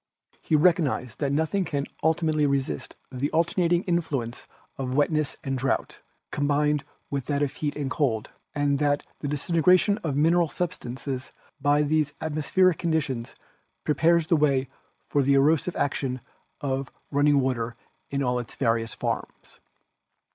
[0.41, 6.01] He recognised that nothing can ulti mately resist the alternating influence of wetness and drought,
[6.31, 11.83] combined with that of heat and cold, and that the disintegration of mineral substances by
[11.83, 13.35] these atmospheric conditions
[13.83, 14.69] prepares the way
[15.07, 16.19] for the erosive action
[16.61, 17.75] of run ning water
[18.09, 19.59] in all its various forms.